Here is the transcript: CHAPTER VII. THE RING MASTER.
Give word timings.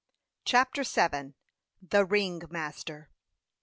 CHAPTER 0.45 0.81
VII. 0.83 1.35
THE 1.79 2.03
RING 2.05 2.41
MASTER. 2.49 3.11